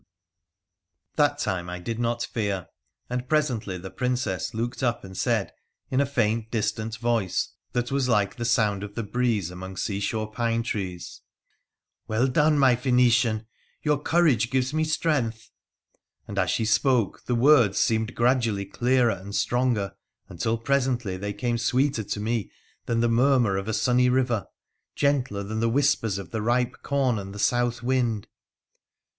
[0.01, 0.07] PI1RA
[1.17, 2.67] THE PIICENICIAN S9 That Lime I did not fear,
[3.07, 5.53] and presently the Princess looked up and said,
[5.91, 10.31] in a faint, distant voice, that was like the sound of the breeze among seashore
[10.31, 11.21] pine trees
[12.07, 13.45] —'Well done, my Phoenician!
[13.83, 15.51] Your courage gives me strength.'
[16.27, 19.93] And as she spoke the words seemed gradually clearer and stronger,
[20.27, 22.49] until presently they came sweeter to me
[22.87, 24.47] than the murmur of a sunny river—
[24.95, 28.27] gentler than the whispers of the ripe corn and the south wind.